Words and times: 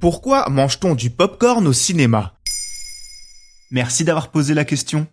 Pourquoi 0.00 0.48
mange-t-on 0.48 0.94
du 0.94 1.10
popcorn 1.10 1.66
au 1.66 1.72
cinéma? 1.72 2.34
Merci 3.72 4.04
d'avoir 4.04 4.30
posé 4.30 4.54
la 4.54 4.64
question. 4.64 5.08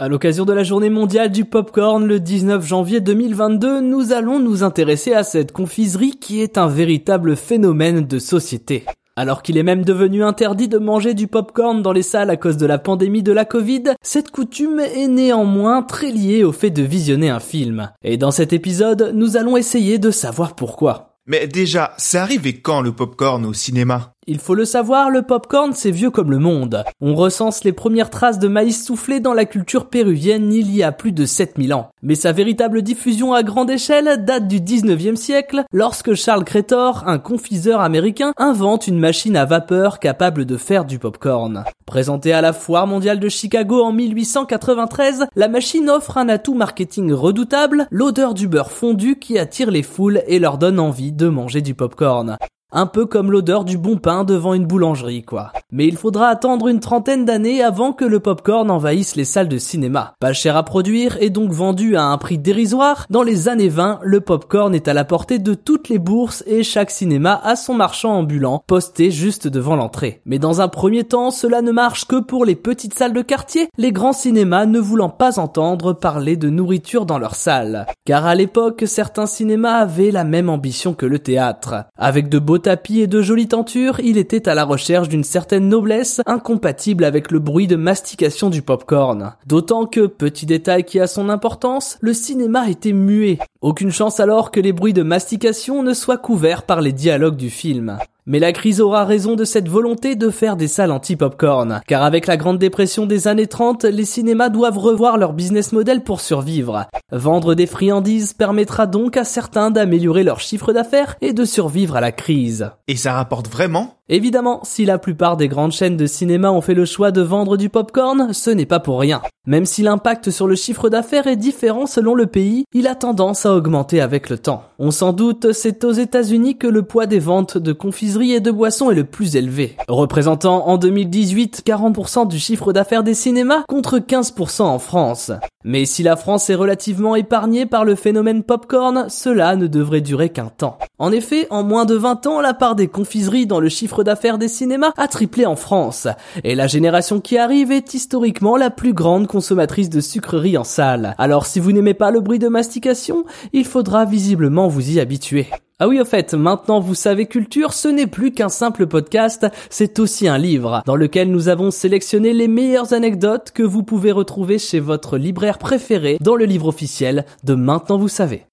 À 0.00 0.08
l'occasion 0.08 0.44
de 0.44 0.52
la 0.52 0.64
journée 0.64 0.90
mondiale 0.90 1.30
du 1.30 1.44
popcorn 1.44 2.04
le 2.04 2.18
19 2.18 2.66
janvier 2.66 3.00
2022, 3.00 3.80
nous 3.80 4.12
allons 4.12 4.40
nous 4.40 4.64
intéresser 4.64 5.12
à 5.12 5.22
cette 5.22 5.52
confiserie 5.52 6.18
qui 6.20 6.42
est 6.42 6.58
un 6.58 6.66
véritable 6.66 7.36
phénomène 7.36 8.08
de 8.08 8.18
société. 8.18 8.84
Alors 9.14 9.40
qu'il 9.40 9.56
est 9.56 9.62
même 9.62 9.84
devenu 9.84 10.24
interdit 10.24 10.66
de 10.66 10.78
manger 10.78 11.14
du 11.14 11.28
popcorn 11.28 11.80
dans 11.80 11.92
les 11.92 12.02
salles 12.02 12.30
à 12.30 12.36
cause 12.36 12.56
de 12.56 12.66
la 12.66 12.78
pandémie 12.78 13.22
de 13.22 13.30
la 13.30 13.44
Covid, 13.44 13.84
cette 14.02 14.32
coutume 14.32 14.80
est 14.80 15.06
néanmoins 15.06 15.84
très 15.84 16.10
liée 16.10 16.42
au 16.42 16.50
fait 16.50 16.70
de 16.70 16.82
visionner 16.82 17.30
un 17.30 17.38
film. 17.38 17.92
Et 18.02 18.16
dans 18.16 18.32
cet 18.32 18.52
épisode, 18.52 19.12
nous 19.14 19.36
allons 19.36 19.56
essayer 19.56 19.98
de 19.98 20.10
savoir 20.10 20.56
pourquoi. 20.56 21.14
Mais 21.26 21.46
déjà, 21.46 21.94
c'est 21.96 22.18
arrivé 22.18 22.60
quand 22.60 22.82
le 22.82 22.92
popcorn 22.92 23.46
au 23.46 23.54
cinéma? 23.54 24.12
Il 24.26 24.38
faut 24.38 24.54
le 24.54 24.64
savoir, 24.64 25.10
le 25.10 25.20
popcorn 25.20 25.72
c'est 25.74 25.90
vieux 25.90 26.10
comme 26.10 26.30
le 26.30 26.38
monde. 26.38 26.82
On 27.02 27.14
recense 27.14 27.62
les 27.62 27.72
premières 27.72 28.08
traces 28.08 28.38
de 28.38 28.48
maïs 28.48 28.82
soufflé 28.82 29.20
dans 29.20 29.34
la 29.34 29.44
culture 29.44 29.90
péruvienne 29.90 30.50
il 30.50 30.74
y 30.74 30.82
a 30.82 30.92
plus 30.92 31.12
de 31.12 31.26
7000 31.26 31.74
ans. 31.74 31.90
Mais 32.02 32.14
sa 32.14 32.32
véritable 32.32 32.80
diffusion 32.80 33.34
à 33.34 33.42
grande 33.42 33.70
échelle 33.70 34.24
date 34.24 34.48
du 34.48 34.60
19e 34.60 35.16
siècle, 35.16 35.64
lorsque 35.72 36.14
Charles 36.14 36.44
Cretor, 36.44 37.04
un 37.06 37.18
confiseur 37.18 37.80
américain, 37.80 38.32
invente 38.38 38.86
une 38.86 38.98
machine 38.98 39.36
à 39.36 39.44
vapeur 39.44 39.98
capable 39.98 40.46
de 40.46 40.56
faire 40.56 40.86
du 40.86 40.98
popcorn. 40.98 41.64
Présentée 41.84 42.32
à 42.32 42.40
la 42.40 42.54
foire 42.54 42.86
mondiale 42.86 43.20
de 43.20 43.28
Chicago 43.28 43.82
en 43.82 43.92
1893, 43.92 45.26
la 45.36 45.48
machine 45.48 45.90
offre 45.90 46.16
un 46.16 46.30
atout 46.30 46.54
marketing 46.54 47.12
redoutable, 47.12 47.86
l'odeur 47.90 48.32
du 48.32 48.48
beurre 48.48 48.72
fondu 48.72 49.18
qui 49.18 49.38
attire 49.38 49.70
les 49.70 49.82
foules 49.82 50.22
et 50.26 50.38
leur 50.38 50.56
donne 50.56 50.80
envie 50.80 51.12
de 51.12 51.28
manger 51.28 51.60
du 51.60 51.74
popcorn. 51.74 52.38
Un 52.76 52.86
peu 52.86 53.06
comme 53.06 53.30
l'odeur 53.30 53.64
du 53.64 53.78
bon 53.78 53.98
pain 53.98 54.24
devant 54.24 54.52
une 54.52 54.66
boulangerie, 54.66 55.22
quoi. 55.22 55.52
Mais 55.70 55.86
il 55.86 55.96
faudra 55.96 56.26
attendre 56.26 56.66
une 56.66 56.80
trentaine 56.80 57.24
d'années 57.24 57.62
avant 57.62 57.92
que 57.92 58.04
le 58.04 58.18
popcorn 58.18 58.68
envahisse 58.68 59.14
les 59.14 59.24
salles 59.24 59.48
de 59.48 59.58
cinéma. 59.58 60.14
Pas 60.18 60.32
cher 60.32 60.56
à 60.56 60.64
produire 60.64 61.16
et 61.20 61.30
donc 61.30 61.52
vendu 61.52 61.94
à 61.94 62.06
un 62.06 62.18
prix 62.18 62.36
dérisoire, 62.36 63.06
dans 63.10 63.22
les 63.22 63.48
années 63.48 63.68
20, 63.68 64.00
le 64.02 64.20
popcorn 64.20 64.74
est 64.74 64.88
à 64.88 64.92
la 64.92 65.04
portée 65.04 65.38
de 65.38 65.54
toutes 65.54 65.88
les 65.88 66.00
bourses 66.00 66.42
et 66.48 66.64
chaque 66.64 66.90
cinéma 66.90 67.40
a 67.44 67.54
son 67.54 67.74
marchand 67.74 68.12
ambulant 68.12 68.64
posté 68.66 69.12
juste 69.12 69.46
devant 69.46 69.76
l'entrée. 69.76 70.20
Mais 70.26 70.40
dans 70.40 70.60
un 70.60 70.66
premier 70.66 71.04
temps, 71.04 71.30
cela 71.30 71.62
ne 71.62 71.70
marche 71.70 72.06
que 72.06 72.16
pour 72.16 72.44
les 72.44 72.56
petites 72.56 72.94
salles 72.94 73.12
de 73.12 73.22
quartier, 73.22 73.68
les 73.78 73.92
grands 73.92 74.12
cinémas 74.12 74.66
ne 74.66 74.80
voulant 74.80 75.10
pas 75.10 75.38
entendre 75.38 75.92
parler 75.92 76.36
de 76.36 76.50
nourriture 76.50 77.06
dans 77.06 77.20
leurs 77.20 77.36
salles. 77.36 77.86
Car 78.04 78.26
à 78.26 78.34
l'époque, 78.34 78.82
certains 78.86 79.26
cinémas 79.26 79.76
avaient 79.76 80.10
la 80.10 80.24
même 80.24 80.50
ambition 80.50 80.92
que 80.92 81.06
le 81.06 81.20
théâtre. 81.20 81.84
Avec 81.96 82.28
de 82.28 82.40
beaux 82.40 82.63
tapis 82.64 83.00
et 83.00 83.06
de 83.06 83.20
jolies 83.20 83.46
tentures, 83.46 84.00
il 84.00 84.16
était 84.16 84.48
à 84.48 84.54
la 84.54 84.64
recherche 84.64 85.08
d'une 85.08 85.22
certaine 85.22 85.68
noblesse 85.68 86.22
incompatible 86.24 87.04
avec 87.04 87.30
le 87.30 87.38
bruit 87.38 87.66
de 87.66 87.76
mastication 87.76 88.48
du 88.48 88.62
popcorn. 88.62 89.34
D'autant 89.46 89.84
que, 89.84 90.06
petit 90.06 90.46
détail 90.46 90.84
qui 90.84 90.98
a 90.98 91.06
son 91.06 91.28
importance, 91.28 91.98
le 92.00 92.14
cinéma 92.14 92.70
était 92.70 92.94
muet. 92.94 93.38
Aucune 93.60 93.92
chance 93.92 94.18
alors 94.18 94.50
que 94.50 94.60
les 94.60 94.72
bruits 94.72 94.94
de 94.94 95.02
mastication 95.02 95.82
ne 95.82 95.92
soient 95.92 96.16
couverts 96.16 96.62
par 96.62 96.80
les 96.80 96.92
dialogues 96.92 97.36
du 97.36 97.50
film. 97.50 97.98
Mais 98.26 98.38
la 98.38 98.52
crise 98.52 98.80
aura 98.80 99.04
raison 99.04 99.34
de 99.34 99.44
cette 99.44 99.68
volonté 99.68 100.16
de 100.16 100.30
faire 100.30 100.56
des 100.56 100.66
salles 100.66 100.92
anti-popcorn. 100.92 101.82
Car 101.86 102.02
avec 102.02 102.26
la 102.26 102.38
grande 102.38 102.58
dépression 102.58 103.04
des 103.04 103.28
années 103.28 103.48
30, 103.48 103.84
les 103.84 104.06
cinémas 104.06 104.48
doivent 104.48 104.78
revoir 104.78 105.18
leur 105.18 105.34
business 105.34 105.72
model 105.72 106.02
pour 106.02 106.22
survivre. 106.22 106.86
Vendre 107.12 107.54
des 107.54 107.66
friandises 107.66 108.32
permettra 108.32 108.86
donc 108.86 109.18
à 109.18 109.24
certains 109.24 109.70
d'améliorer 109.70 110.22
leur 110.22 110.40
chiffre 110.40 110.72
d'affaires 110.72 111.16
et 111.20 111.34
de 111.34 111.44
survivre 111.44 111.96
à 111.96 112.00
la 112.00 112.12
crise. 112.12 112.70
Et 112.88 112.96
ça 112.96 113.12
rapporte 113.12 113.48
vraiment 113.48 113.98
Évidemment, 114.10 114.60
si 114.64 114.84
la 114.84 114.98
plupart 114.98 115.38
des 115.38 115.48
grandes 115.48 115.72
chaînes 115.72 115.96
de 115.96 116.06
cinéma 116.06 116.52
ont 116.52 116.60
fait 116.60 116.74
le 116.74 116.84
choix 116.84 117.10
de 117.10 117.22
vendre 117.22 117.56
du 117.56 117.70
popcorn, 117.70 118.34
ce 118.34 118.50
n'est 118.50 118.66
pas 118.66 118.78
pour 118.78 119.00
rien. 119.00 119.22
Même 119.46 119.64
si 119.64 119.82
l'impact 119.82 120.30
sur 120.30 120.46
le 120.46 120.56
chiffre 120.56 120.90
d'affaires 120.90 121.26
est 121.26 121.36
différent 121.36 121.86
selon 121.86 122.14
le 122.14 122.26
pays, 122.26 122.64
il 122.74 122.86
a 122.86 122.94
tendance 122.94 123.46
à 123.46 123.54
augmenter 123.54 124.02
avec 124.02 124.28
le 124.28 124.36
temps. 124.36 124.64
On 124.78 124.90
s'en 124.90 125.14
doute, 125.14 125.52
c'est 125.52 125.84
aux 125.84 125.92
États-Unis 125.92 126.58
que 126.58 126.66
le 126.66 126.82
poids 126.82 127.06
des 127.06 127.18
ventes 127.18 127.56
de 127.56 127.72
confiseries 127.72 128.32
et 128.32 128.40
de 128.40 128.50
boissons 128.50 128.90
est 128.90 128.94
le 128.94 129.04
plus 129.04 129.36
élevé, 129.36 129.74
représentant 129.88 130.66
en 130.66 130.76
2018 130.76 131.62
40% 131.64 132.28
du 132.28 132.38
chiffre 132.38 132.74
d'affaires 132.74 133.04
des 133.04 133.14
cinémas 133.14 133.62
contre 133.68 133.98
15% 133.98 134.62
en 134.62 134.78
France. 134.78 135.32
Mais 135.66 135.86
si 135.86 136.02
la 136.02 136.16
France 136.16 136.50
est 136.50 136.54
relativement 136.54 137.16
épargnée 137.16 137.64
par 137.64 137.86
le 137.86 137.94
phénomène 137.94 138.42
popcorn, 138.42 139.06
cela 139.08 139.56
ne 139.56 139.66
devrait 139.66 140.02
durer 140.02 140.28
qu'un 140.28 140.50
temps. 140.54 140.78
En 140.98 141.10
effet, 141.10 141.46
en 141.48 141.64
moins 141.64 141.86
de 141.86 141.94
20 141.94 142.26
ans, 142.26 142.40
la 142.42 142.52
part 142.52 142.74
des 142.74 142.86
confiseries 142.86 143.46
dans 143.46 143.60
le 143.60 143.70
chiffre 143.70 144.04
d'affaires 144.04 144.36
des 144.36 144.48
cinémas 144.48 144.92
a 144.98 145.08
triplé 145.08 145.46
en 145.46 145.56
France. 145.56 146.06
Et 146.44 146.54
la 146.54 146.66
génération 146.66 147.18
qui 147.18 147.38
arrive 147.38 147.72
est 147.72 147.94
historiquement 147.94 148.58
la 148.58 148.68
plus 148.68 148.92
grande 148.92 149.26
consommatrice 149.26 149.88
de 149.88 150.02
sucreries 150.02 150.58
en 150.58 150.64
salle. 150.64 151.14
Alors 151.16 151.46
si 151.46 151.60
vous 151.60 151.72
n'aimez 151.72 151.94
pas 151.94 152.10
le 152.10 152.20
bruit 152.20 152.38
de 152.38 152.48
mastication, 152.48 153.24
il 153.54 153.64
faudra 153.64 154.04
visiblement 154.04 154.68
vous 154.68 154.90
y 154.90 155.00
habituer. 155.00 155.48
Ah 155.84 155.88
oui, 155.88 156.00
au 156.00 156.06
fait, 156.06 156.32
maintenant 156.32 156.80
vous 156.80 156.94
savez 156.94 157.26
culture, 157.26 157.74
ce 157.74 157.88
n'est 157.88 158.06
plus 158.06 158.32
qu'un 158.32 158.48
simple 158.48 158.86
podcast, 158.86 159.46
c'est 159.68 159.98
aussi 159.98 160.26
un 160.26 160.38
livre, 160.38 160.82
dans 160.86 160.96
lequel 160.96 161.30
nous 161.30 161.48
avons 161.48 161.70
sélectionné 161.70 162.32
les 162.32 162.48
meilleures 162.48 162.94
anecdotes 162.94 163.50
que 163.50 163.62
vous 163.62 163.82
pouvez 163.82 164.10
retrouver 164.10 164.58
chez 164.58 164.80
votre 164.80 165.18
libraire 165.18 165.58
préféré 165.58 166.16
dans 166.22 166.36
le 166.36 166.46
livre 166.46 166.68
officiel 166.68 167.26
de 167.42 167.54
Maintenant 167.54 167.98
vous 167.98 168.08
savez. 168.08 168.46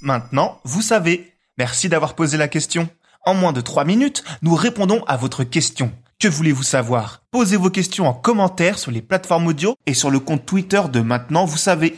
Maintenant, 0.00 0.60
vous 0.62 0.80
savez. 0.80 1.32
Merci 1.58 1.88
d'avoir 1.88 2.14
posé 2.14 2.36
la 2.36 2.46
question. 2.46 2.88
En 3.26 3.34
moins 3.34 3.52
de 3.52 3.60
3 3.60 3.84
minutes, 3.84 4.22
nous 4.42 4.54
répondons 4.54 5.02
à 5.08 5.16
votre 5.16 5.42
question. 5.42 5.90
Que 6.20 6.28
voulez-vous 6.28 6.62
savoir? 6.62 7.22
Posez 7.32 7.56
vos 7.56 7.70
questions 7.70 8.06
en 8.06 8.14
commentaire 8.14 8.78
sur 8.78 8.92
les 8.92 9.02
plateformes 9.02 9.48
audio 9.48 9.74
et 9.86 9.94
sur 9.94 10.08
le 10.08 10.20
compte 10.20 10.46
Twitter 10.46 10.82
de 10.92 11.00
Maintenant 11.00 11.46
vous 11.46 11.56
savez. 11.56 11.96